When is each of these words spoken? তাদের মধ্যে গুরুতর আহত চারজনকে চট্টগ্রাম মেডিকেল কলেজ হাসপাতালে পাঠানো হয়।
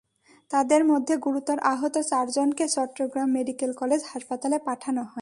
তাদের 0.51 0.81
মধ্যে 0.85 1.13
গুরুতর 1.17 1.57
আহত 1.65 1.95
চারজনকে 2.03 2.65
চট্টগ্রাম 2.67 3.29
মেডিকেল 3.29 3.71
কলেজ 3.73 4.01
হাসপাতালে 4.11 4.57
পাঠানো 4.65 5.01
হয়। 5.01 5.09